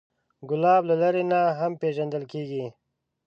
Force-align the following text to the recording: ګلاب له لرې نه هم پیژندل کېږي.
ګلاب 0.49 0.83
له 0.89 0.95
لرې 1.01 1.23
نه 1.31 1.39
هم 1.59 1.71
پیژندل 1.81 2.23
کېږي. 2.31 2.65